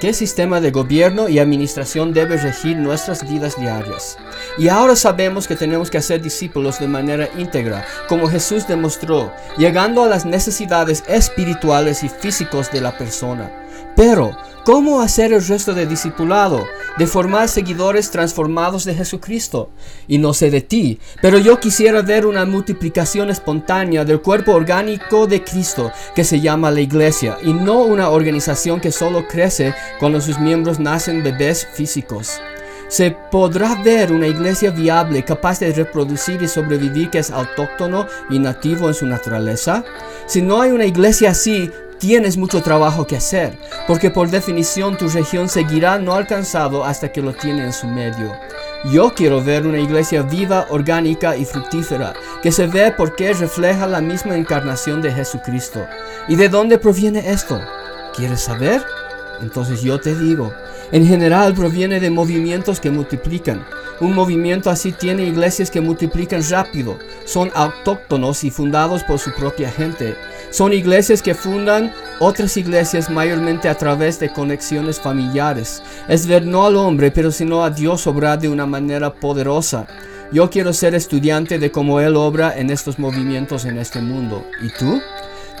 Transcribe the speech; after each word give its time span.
qué 0.00 0.12
sistema 0.12 0.60
de 0.60 0.70
gobierno 0.70 1.28
y 1.28 1.38
administración 1.38 2.12
debe 2.12 2.36
regir 2.36 2.76
nuestras 2.76 3.28
vidas 3.28 3.58
diarias. 3.58 4.16
Y 4.56 4.68
ahora 4.68 4.96
sabemos 4.96 5.48
que 5.48 5.56
tenemos 5.56 5.90
que 5.90 5.98
hacer 5.98 6.22
discípulos 6.22 6.78
de 6.78 6.88
manera 6.88 7.28
íntegra, 7.36 7.84
como 8.08 8.28
Jesús 8.28 8.66
demostró, 8.66 9.32
llegando 9.56 10.04
a 10.04 10.08
las 10.08 10.24
necesidades 10.24 11.04
espirituales 11.08 12.04
y 12.04 12.08
físicos 12.08 12.70
de 12.70 12.80
la 12.80 12.96
persona. 12.96 13.50
Pero, 13.96 14.36
¿cómo 14.64 15.00
hacer 15.00 15.32
el 15.32 15.46
resto 15.46 15.74
de 15.74 15.86
discipulado? 15.86 16.64
De 16.98 17.06
formar 17.06 17.48
seguidores 17.48 18.10
transformados 18.10 18.84
de 18.84 18.94
Jesucristo. 18.94 19.70
Y 20.08 20.18
no 20.18 20.34
sé 20.34 20.50
de 20.50 20.60
ti, 20.60 20.98
pero 21.22 21.38
yo 21.38 21.60
quisiera 21.60 22.02
ver 22.02 22.26
una 22.26 22.44
multiplicación 22.44 23.30
espontánea 23.30 24.04
del 24.04 24.20
cuerpo 24.20 24.52
orgánico 24.52 25.28
de 25.28 25.44
Cristo 25.44 25.92
que 26.16 26.24
se 26.24 26.40
llama 26.40 26.72
la 26.72 26.80
iglesia, 26.80 27.38
y 27.42 27.52
no 27.52 27.82
una 27.82 28.10
organización 28.10 28.80
que 28.80 28.90
solo 28.90 29.28
crece 29.28 29.74
cuando 30.00 30.20
sus 30.20 30.40
miembros 30.40 30.80
nacen 30.80 31.22
bebés 31.22 31.68
físicos. 31.72 32.40
¿Se 32.88 33.10
podrá 33.10 33.80
ver 33.82 34.10
una 34.10 34.26
iglesia 34.26 34.70
viable 34.70 35.22
capaz 35.22 35.60
de 35.60 35.72
reproducir 35.72 36.42
y 36.42 36.48
sobrevivir 36.48 37.10
que 37.10 37.18
es 37.18 37.30
autóctono 37.30 38.06
y 38.30 38.38
nativo 38.38 38.88
en 38.88 38.94
su 38.94 39.06
naturaleza? 39.06 39.84
Si 40.26 40.40
no 40.40 40.62
hay 40.62 40.70
una 40.70 40.86
iglesia 40.86 41.30
así, 41.30 41.70
tienes 41.98 42.36
mucho 42.36 42.62
trabajo 42.62 43.06
que 43.06 43.16
hacer, 43.16 43.58
porque 43.86 44.10
por 44.10 44.30
definición 44.30 44.96
tu 44.96 45.08
región 45.08 45.48
seguirá 45.48 45.98
no 45.98 46.14
alcanzado 46.14 46.84
hasta 46.84 47.12
que 47.12 47.22
lo 47.22 47.32
tiene 47.32 47.64
en 47.64 47.72
su 47.72 47.86
medio. 47.86 48.32
Yo 48.92 49.12
quiero 49.14 49.42
ver 49.42 49.66
una 49.66 49.80
iglesia 49.80 50.22
viva, 50.22 50.66
orgánica 50.70 51.36
y 51.36 51.44
fructífera, 51.44 52.14
que 52.42 52.52
se 52.52 52.66
ve 52.66 52.94
porque 52.96 53.32
refleja 53.32 53.86
la 53.86 54.00
misma 54.00 54.36
encarnación 54.36 55.02
de 55.02 55.12
Jesucristo. 55.12 55.84
¿Y 56.28 56.36
de 56.36 56.48
dónde 56.48 56.78
proviene 56.78 57.30
esto? 57.30 57.60
¿Quieres 58.14 58.40
saber? 58.40 58.82
Entonces 59.40 59.82
yo 59.82 60.00
te 60.00 60.14
digo, 60.14 60.52
en 60.92 61.06
general 61.06 61.54
proviene 61.54 62.00
de 62.00 62.10
movimientos 62.10 62.80
que 62.80 62.90
multiplican. 62.90 63.64
Un 64.00 64.14
movimiento 64.14 64.70
así 64.70 64.92
tiene 64.92 65.24
iglesias 65.24 65.70
que 65.70 65.80
multiplican 65.80 66.42
rápido, 66.48 66.98
son 67.24 67.50
autóctonos 67.54 68.44
y 68.44 68.50
fundados 68.50 69.02
por 69.02 69.18
su 69.18 69.34
propia 69.34 69.70
gente. 69.70 70.16
Son 70.50 70.72
iglesias 70.72 71.22
que 71.22 71.34
fundan 71.34 71.92
otras 72.20 72.56
iglesias 72.56 73.10
mayormente 73.10 73.68
a 73.68 73.76
través 73.76 74.18
de 74.18 74.32
conexiones 74.32 74.98
familiares. 74.98 75.82
Es 76.08 76.26
ver 76.26 76.46
no 76.46 76.66
al 76.66 76.76
hombre, 76.76 77.10
pero 77.10 77.30
sino 77.30 77.62
a 77.62 77.70
Dios 77.70 78.06
obrar 78.06 78.38
de 78.38 78.48
una 78.48 78.66
manera 78.66 79.12
poderosa. 79.12 79.86
Yo 80.32 80.50
quiero 80.50 80.72
ser 80.72 80.94
estudiante 80.94 81.58
de 81.58 81.70
cómo 81.70 82.00
Él 82.00 82.16
obra 82.16 82.58
en 82.58 82.70
estos 82.70 82.98
movimientos 82.98 83.64
en 83.64 83.78
este 83.78 84.00
mundo. 84.00 84.46
¿Y 84.62 84.68
tú? 84.78 85.00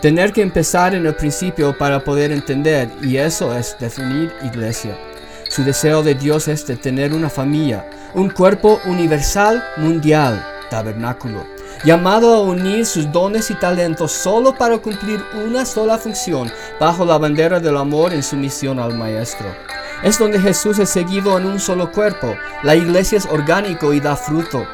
Tener 0.00 0.32
que 0.32 0.42
empezar 0.42 0.94
en 0.94 1.06
el 1.06 1.14
principio 1.14 1.76
para 1.76 2.04
poder 2.04 2.32
entender, 2.32 2.88
y 3.02 3.16
eso 3.16 3.54
es 3.56 3.76
definir 3.80 4.32
iglesia. 4.42 4.96
Su 5.48 5.64
deseo 5.64 6.02
de 6.02 6.14
Dios 6.14 6.48
es 6.48 6.66
de 6.66 6.76
tener 6.76 7.12
una 7.12 7.30
familia, 7.30 7.88
un 8.14 8.30
cuerpo 8.30 8.80
universal 8.84 9.64
mundial, 9.78 10.44
tabernáculo, 10.70 11.44
llamado 11.84 12.34
a 12.34 12.40
unir 12.40 12.86
sus 12.86 13.10
dones 13.10 13.50
y 13.50 13.54
talentos 13.54 14.12
solo 14.12 14.54
para 14.54 14.78
cumplir 14.78 15.22
una 15.46 15.64
sola 15.64 15.98
función 15.98 16.50
bajo 16.80 17.04
la 17.04 17.18
bandera 17.18 17.60
del 17.60 17.76
amor 17.76 18.12
en 18.12 18.22
su 18.22 18.36
misión 18.36 18.78
al 18.78 18.94
Maestro. 18.94 19.48
Es 20.02 20.18
donde 20.18 20.40
Jesús 20.40 20.78
es 20.78 20.90
seguido 20.90 21.38
en 21.38 21.46
un 21.46 21.60
solo 21.60 21.90
cuerpo. 21.90 22.34
La 22.62 22.76
iglesia 22.76 23.18
es 23.18 23.26
orgánico 23.26 23.92
y 23.92 24.00
da 24.00 24.16
fruto. 24.16 24.64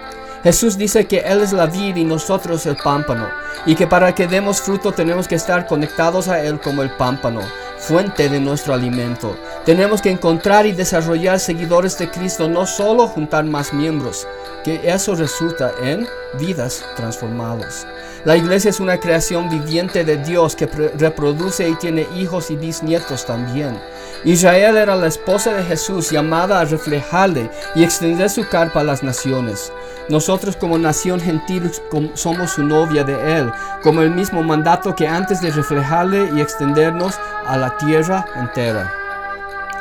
Jesús 0.42 0.76
dice 0.76 1.06
que 1.06 1.20
Él 1.20 1.40
es 1.40 1.52
la 1.52 1.66
vid 1.66 1.96
y 1.96 2.04
nosotros 2.04 2.66
el 2.66 2.76
pámpano, 2.76 3.26
y 3.64 3.74
que 3.74 3.86
para 3.86 4.14
que 4.14 4.26
demos 4.26 4.60
fruto 4.60 4.92
tenemos 4.92 5.26
que 5.26 5.36
estar 5.36 5.66
conectados 5.66 6.28
a 6.28 6.42
Él 6.42 6.60
como 6.60 6.82
el 6.82 6.90
pámpano 6.90 7.40
fuente 7.78 8.28
de 8.28 8.40
nuestro 8.40 8.74
alimento. 8.74 9.36
Tenemos 9.64 10.02
que 10.02 10.10
encontrar 10.10 10.66
y 10.66 10.72
desarrollar 10.72 11.40
seguidores 11.40 11.96
de 11.96 12.10
Cristo, 12.10 12.50
no 12.50 12.66
solo 12.66 13.08
juntar 13.08 13.44
más 13.44 13.72
miembros, 13.72 14.28
que 14.62 14.78
eso 14.84 15.14
resulta 15.14 15.72
en 15.82 16.06
vidas 16.38 16.84
transformadas. 16.96 17.86
La 18.26 18.36
iglesia 18.36 18.68
es 18.68 18.78
una 18.78 19.00
creación 19.00 19.48
viviente 19.48 20.04
de 20.04 20.18
Dios 20.18 20.54
que 20.54 20.66
reproduce 20.66 21.66
y 21.66 21.76
tiene 21.76 22.06
hijos 22.14 22.50
y 22.50 22.56
bisnietos 22.56 23.24
también. 23.24 23.80
Israel 24.24 24.76
era 24.76 24.96
la 24.96 25.06
esposa 25.06 25.54
de 25.54 25.62
Jesús 25.62 26.10
llamada 26.10 26.60
a 26.60 26.66
reflejarle 26.66 27.50
y 27.74 27.84
extender 27.84 28.28
su 28.28 28.46
carpa 28.46 28.80
a 28.80 28.84
las 28.84 29.02
naciones. 29.02 29.72
Nosotros 30.10 30.56
como 30.56 30.76
nación 30.76 31.20
gentil 31.20 31.70
somos 32.12 32.50
su 32.50 32.62
novia 32.62 33.02
de 33.02 33.38
Él, 33.38 33.50
como 33.82 34.02
el 34.02 34.10
mismo 34.10 34.42
mandato 34.42 34.94
que 34.94 35.08
antes 35.08 35.40
de 35.40 35.50
reflejarle 35.50 36.28
y 36.36 36.42
extendernos 36.42 37.14
a 37.46 37.56
la 37.56 37.78
tierra 37.78 38.26
entera. 38.36 39.03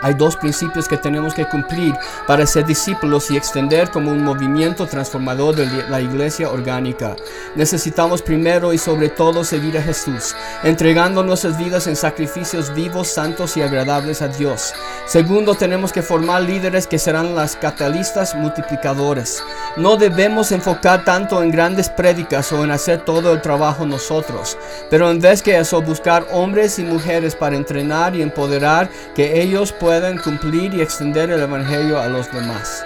Hay 0.04 0.16
dos 0.16 0.36
principios 0.36 0.90
que 0.90 0.98
tenemos 0.98 1.34
que 1.34 1.46
cumplir 1.46 1.96
para 2.28 2.46
ser 2.46 2.66
discípulos 2.66 3.32
y 3.32 3.38
extender 3.38 3.90
como 3.90 4.12
un 4.12 4.22
movimiento 4.22 4.86
transformador 4.86 5.56
de 5.56 5.66
la 5.90 6.02
iglesia 6.02 6.50
orgánica. 6.50 7.16
Necesitamos 7.56 8.22
primero 8.22 8.74
y 8.74 8.78
sobre 8.78 9.08
todo 9.08 9.46
seguir 9.46 9.78
a 9.78 9.82
Jesús, 9.82 10.36
entregando 10.64 11.24
nuestras 11.24 11.58
vidas 11.58 11.88
en 11.88 11.96
sacrificios 11.96 12.74
vivos, 12.74 13.08
santos 13.08 13.56
y 13.56 13.62
agradables 13.62 14.22
a 14.22 14.28
Dios. 14.28 14.74
Segundo, 15.06 15.56
tenemos 15.56 15.94
que 15.94 16.02
formar 16.02 16.42
líderes 16.42 16.86
que 16.86 17.00
serán 17.00 17.34
las 17.34 17.56
catalistas 17.56 18.36
multiplicadores. 18.36 19.42
No 19.78 19.96
debemos 19.96 20.52
enfocar 20.52 21.06
tanto 21.06 21.42
en 21.42 21.50
grandes 21.50 21.88
prédicas 21.88 22.52
o 22.52 22.66
en 22.66 22.72
hacer 22.72 23.06
todo 23.06 23.32
el 23.32 23.42
trabajo 23.42 23.86
nosotros, 23.86 24.58
pero 24.90 25.10
en 25.10 25.22
vez 25.22 25.42
que 25.42 25.58
eso 25.58 25.82
buscar 25.82 26.28
hombres 26.32 26.78
y 26.78 26.84
mujeres 26.84 27.36
para 27.36 27.56
entrenar 27.56 28.18
y 28.18 28.22
empoderar 28.22 28.90
que 29.16 29.42
ellos 29.42 29.72
puedan 29.72 29.93
puedan 29.94 30.18
cumplir 30.18 30.74
y 30.74 30.82
extender 30.82 31.30
el 31.30 31.44
Evangelio 31.44 32.00
a 32.00 32.08
los 32.08 32.32
demás. 32.32 32.84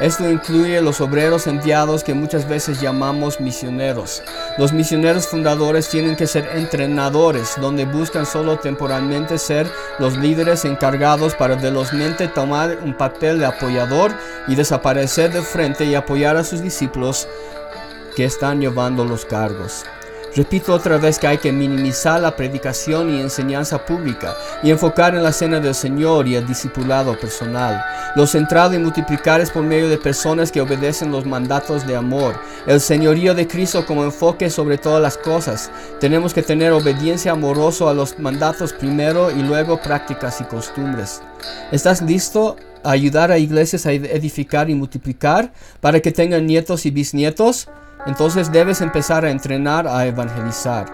Esto 0.00 0.30
incluye 0.30 0.80
los 0.80 1.02
obreros 1.02 1.46
enviados 1.46 2.02
que 2.02 2.14
muchas 2.14 2.48
veces 2.48 2.80
llamamos 2.80 3.42
misioneros. 3.42 4.22
Los 4.56 4.72
misioneros 4.72 5.26
fundadores 5.26 5.90
tienen 5.90 6.16
que 6.16 6.26
ser 6.26 6.48
entrenadores, 6.54 7.56
donde 7.60 7.84
buscan 7.84 8.24
solo 8.24 8.58
temporalmente 8.58 9.36
ser 9.36 9.70
los 9.98 10.16
líderes 10.16 10.64
encargados 10.64 11.34
para 11.34 11.56
velozmente 11.56 12.26
tomar 12.26 12.78
un 12.82 12.94
papel 12.94 13.38
de 13.38 13.44
apoyador 13.44 14.14
y 14.48 14.54
desaparecer 14.54 15.30
de 15.34 15.42
frente 15.42 15.84
y 15.84 15.94
apoyar 15.94 16.38
a 16.38 16.44
sus 16.44 16.62
discípulos 16.62 17.28
que 18.16 18.24
están 18.24 18.62
llevando 18.62 19.04
los 19.04 19.26
cargos. 19.26 19.84
Repito 20.36 20.74
otra 20.74 20.98
vez 20.98 21.18
que 21.18 21.26
hay 21.26 21.38
que 21.38 21.50
minimizar 21.50 22.20
la 22.20 22.36
predicación 22.36 23.08
y 23.08 23.22
enseñanza 23.22 23.86
pública 23.86 24.36
y 24.62 24.70
enfocar 24.70 25.14
en 25.14 25.22
la 25.22 25.32
cena 25.32 25.60
del 25.60 25.74
Señor 25.74 26.28
y 26.28 26.34
el 26.34 26.46
discipulado 26.46 27.18
personal. 27.18 27.82
Lo 28.14 28.26
centrado 28.26 28.74
y 28.74 28.78
multiplicar 28.78 29.40
es 29.40 29.50
por 29.50 29.62
medio 29.62 29.88
de 29.88 29.96
personas 29.96 30.52
que 30.52 30.60
obedecen 30.60 31.10
los 31.10 31.24
mandatos 31.24 31.86
de 31.86 31.96
amor. 31.96 32.38
El 32.66 32.82
señorío 32.82 33.34
de 33.34 33.48
Cristo 33.48 33.86
como 33.86 34.04
enfoque 34.04 34.50
sobre 34.50 34.76
todas 34.76 35.00
las 35.00 35.16
cosas. 35.16 35.70
Tenemos 36.00 36.34
que 36.34 36.42
tener 36.42 36.70
obediencia 36.72 37.32
amorosa 37.32 37.88
a 37.88 37.94
los 37.94 38.18
mandatos 38.18 38.74
primero 38.74 39.30
y 39.30 39.42
luego 39.42 39.80
prácticas 39.80 40.42
y 40.42 40.44
costumbres. 40.44 41.22
¿Estás 41.72 42.02
listo 42.02 42.56
a 42.84 42.90
ayudar 42.90 43.32
a 43.32 43.38
iglesias 43.38 43.86
a 43.86 43.92
edificar 43.92 44.68
y 44.68 44.74
multiplicar 44.74 45.50
para 45.80 46.00
que 46.00 46.12
tengan 46.12 46.46
nietos 46.46 46.84
y 46.84 46.90
bisnietos? 46.90 47.68
Entonces 48.06 48.50
debes 48.50 48.80
empezar 48.80 49.24
a 49.24 49.30
entrenar 49.30 49.86
a 49.86 50.06
evangelizar. 50.06 50.86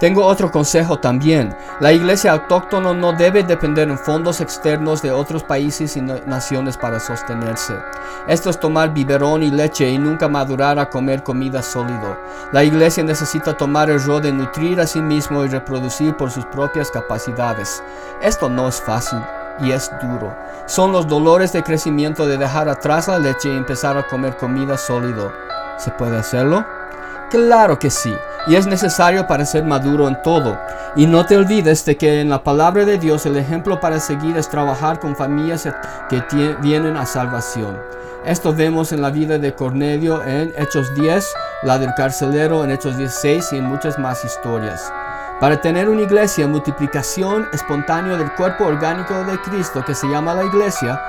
Tengo 0.00 0.24
otro 0.24 0.50
consejo 0.50 0.98
también. 0.98 1.54
La 1.78 1.92
iglesia 1.92 2.32
autóctona 2.32 2.94
no 2.94 3.12
debe 3.12 3.42
depender 3.42 3.90
en 3.90 3.98
fondos 3.98 4.40
externos 4.40 5.02
de 5.02 5.10
otros 5.10 5.42
países 5.42 5.94
y 5.94 6.00
naciones 6.00 6.78
para 6.78 6.98
sostenerse. 6.98 7.74
Esto 8.26 8.48
es 8.48 8.58
tomar 8.58 8.94
biberón 8.94 9.42
y 9.42 9.50
leche 9.50 9.90
y 9.90 9.98
nunca 9.98 10.26
madurar 10.26 10.78
a 10.78 10.88
comer 10.88 11.22
comida 11.22 11.62
sólido. 11.62 12.18
La 12.50 12.64
iglesia 12.64 13.04
necesita 13.04 13.54
tomar 13.54 13.90
el 13.90 14.02
rol 14.02 14.22
de 14.22 14.32
nutrir 14.32 14.80
a 14.80 14.86
sí 14.86 15.02
mismo 15.02 15.44
y 15.44 15.48
reproducir 15.48 16.16
por 16.16 16.30
sus 16.30 16.46
propias 16.46 16.90
capacidades. 16.90 17.82
Esto 18.22 18.48
no 18.48 18.68
es 18.68 18.80
fácil 18.80 19.18
y 19.60 19.72
es 19.72 19.90
duro. 20.00 20.34
Son 20.64 20.92
los 20.92 21.06
dolores 21.08 21.52
de 21.52 21.62
crecimiento 21.62 22.26
de 22.26 22.38
dejar 22.38 22.70
atrás 22.70 23.08
la 23.08 23.18
leche 23.18 23.52
y 23.52 23.56
empezar 23.56 23.98
a 23.98 24.06
comer 24.06 24.38
comida 24.38 24.78
sólido. 24.78 25.49
¿Se 25.80 25.90
puede 25.92 26.18
hacerlo? 26.18 26.66
Claro 27.30 27.78
que 27.78 27.90
sí, 27.90 28.14
y 28.46 28.56
es 28.56 28.66
necesario 28.66 29.26
para 29.26 29.46
ser 29.46 29.64
maduro 29.64 30.08
en 30.08 30.20
todo. 30.20 30.58
Y 30.94 31.06
no 31.06 31.24
te 31.24 31.36
olvides 31.36 31.84
de 31.86 31.96
que 31.96 32.20
en 32.20 32.28
la 32.28 32.44
palabra 32.44 32.84
de 32.84 32.98
Dios 32.98 33.24
el 33.24 33.36
ejemplo 33.36 33.80
para 33.80 33.98
seguir 33.98 34.36
es 34.36 34.50
trabajar 34.50 35.00
con 35.00 35.16
familias 35.16 35.66
que 36.10 36.56
vienen 36.60 36.96
a 36.96 37.06
salvación. 37.06 37.78
Esto 38.26 38.52
vemos 38.52 38.92
en 38.92 39.00
la 39.00 39.08
vida 39.08 39.38
de 39.38 39.54
Cornelio 39.54 40.22
en 40.22 40.52
Hechos 40.58 40.94
10, 40.94 41.26
la 41.62 41.78
del 41.78 41.94
carcelero 41.94 42.62
en 42.62 42.72
Hechos 42.72 42.98
16 42.98 43.54
y 43.54 43.56
en 43.56 43.64
muchas 43.64 43.98
más 43.98 44.22
historias. 44.24 44.92
Para 45.40 45.62
tener 45.62 45.88
una 45.88 46.02
iglesia, 46.02 46.46
multiplicación 46.46 47.48
espontánea 47.54 48.18
del 48.18 48.30
cuerpo 48.32 48.66
orgánico 48.66 49.24
de 49.24 49.40
Cristo 49.40 49.82
que 49.82 49.94
se 49.94 50.06
llama 50.08 50.34
la 50.34 50.44
iglesia, 50.44 51.00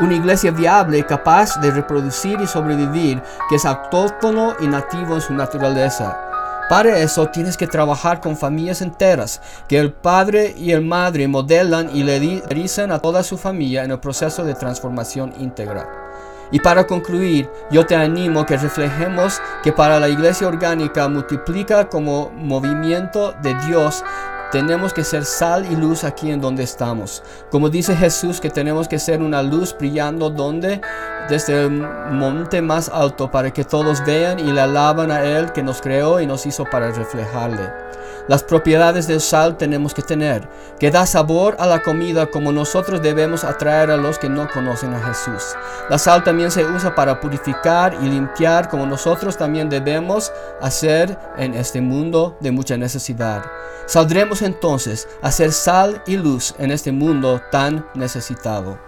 una 0.00 0.14
iglesia 0.14 0.50
viable 0.50 1.04
capaz 1.04 1.60
de 1.60 1.70
reproducir 1.70 2.40
y 2.40 2.46
sobrevivir, 2.46 3.22
que 3.48 3.56
es 3.56 3.64
autóctono 3.64 4.54
y 4.60 4.66
nativo 4.66 5.14
en 5.14 5.20
su 5.20 5.34
naturaleza. 5.34 6.24
Para 6.68 6.98
eso 6.98 7.28
tienes 7.28 7.56
que 7.56 7.66
trabajar 7.66 8.20
con 8.20 8.36
familias 8.36 8.82
enteras, 8.82 9.40
que 9.66 9.78
el 9.78 9.92
padre 9.92 10.54
y 10.56 10.72
el 10.72 10.82
madre 10.82 11.26
modelan 11.26 11.88
y 11.94 12.02
le 12.02 12.20
dicen 12.20 12.92
a 12.92 12.98
toda 12.98 13.22
su 13.22 13.38
familia 13.38 13.84
en 13.84 13.90
el 13.90 13.98
proceso 13.98 14.44
de 14.44 14.54
transformación 14.54 15.32
íntegra. 15.38 15.88
Y 16.50 16.60
para 16.60 16.86
concluir, 16.86 17.50
yo 17.70 17.86
te 17.86 17.94
animo 17.94 18.46
que 18.46 18.56
reflejemos 18.56 19.40
que 19.62 19.72
para 19.72 19.98
la 19.98 20.08
iglesia 20.08 20.48
orgánica 20.48 21.08
multiplica 21.08 21.88
como 21.88 22.30
movimiento 22.30 23.32
de 23.42 23.54
Dios 23.66 24.04
tenemos 24.50 24.92
que 24.92 25.04
ser 25.04 25.24
sal 25.24 25.66
y 25.70 25.76
luz 25.76 26.04
aquí 26.04 26.30
en 26.30 26.40
donde 26.40 26.62
estamos. 26.62 27.22
Como 27.50 27.68
dice 27.68 27.96
Jesús 27.96 28.40
que 28.40 28.50
tenemos 28.50 28.88
que 28.88 28.98
ser 28.98 29.22
una 29.22 29.42
luz 29.42 29.74
brillando 29.78 30.30
donde 30.30 30.80
desde 31.28 31.64
el 31.64 31.70
monte 31.70 32.62
más 32.62 32.88
alto 32.88 33.30
para 33.30 33.52
que 33.52 33.64
todos 33.64 34.04
vean 34.06 34.38
y 34.38 34.52
le 34.52 34.60
alaban 34.60 35.10
a 35.10 35.24
Él 35.24 35.52
que 35.52 35.62
nos 35.62 35.80
creó 35.80 36.20
y 36.20 36.26
nos 36.26 36.46
hizo 36.46 36.64
para 36.64 36.90
reflejarle. 36.90 37.70
Las 38.26 38.42
propiedades 38.42 39.06
del 39.06 39.20
sal 39.20 39.56
tenemos 39.56 39.94
que 39.94 40.02
tener, 40.02 40.48
que 40.78 40.90
da 40.90 41.06
sabor 41.06 41.56
a 41.58 41.66
la 41.66 41.82
comida 41.82 42.26
como 42.26 42.52
nosotros 42.52 43.00
debemos 43.00 43.44
atraer 43.44 43.90
a 43.90 43.96
los 43.96 44.18
que 44.18 44.28
no 44.28 44.48
conocen 44.48 44.94
a 44.94 45.00
Jesús. 45.00 45.54
La 45.88 45.98
sal 45.98 46.24
también 46.24 46.50
se 46.50 46.64
usa 46.64 46.94
para 46.94 47.20
purificar 47.20 47.96
y 48.02 48.06
limpiar 48.06 48.68
como 48.68 48.86
nosotros 48.86 49.36
también 49.36 49.68
debemos 49.68 50.32
hacer 50.60 51.18
en 51.36 51.54
este 51.54 51.80
mundo 51.80 52.36
de 52.40 52.50
mucha 52.50 52.76
necesidad. 52.76 53.44
Saldremos 53.86 54.42
entonces 54.42 55.08
a 55.22 55.30
ser 55.30 55.52
sal 55.52 56.02
y 56.06 56.16
luz 56.16 56.54
en 56.58 56.70
este 56.70 56.92
mundo 56.92 57.40
tan 57.50 57.86
necesitado. 57.94 58.87